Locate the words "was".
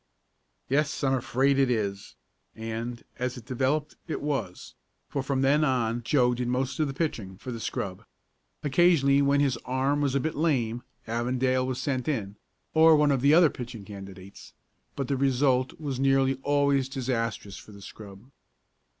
4.19-4.73, 10.01-10.15, 11.67-11.79, 15.79-15.99